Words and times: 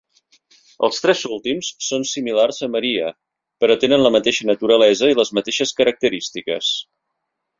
Els 0.85 1.01
tres 1.01 1.19
últims 1.35 1.67
són 1.87 2.05
similars 2.11 2.63
a 2.69 2.69
Maria, 2.77 3.11
però 3.65 3.77
tenen 3.85 4.03
la 4.07 4.13
mateixa 4.17 4.49
naturalesa 4.53 5.13
i 5.13 5.19
les 5.21 5.33
mateixes 5.41 5.75
característiques. 5.83 6.75